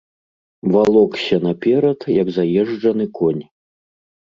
[0.75, 3.43] Валокся наперад, як заезджаны конь.